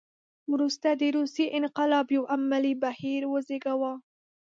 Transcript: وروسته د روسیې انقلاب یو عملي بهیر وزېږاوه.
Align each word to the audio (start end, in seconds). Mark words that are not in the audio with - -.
وروسته 0.53 0.87
د 1.01 1.03
روسیې 1.17 1.45
انقلاب 1.59 2.07
یو 2.17 2.23
عملي 2.35 2.73
بهیر 2.83 3.21
وزېږاوه. 3.27 3.93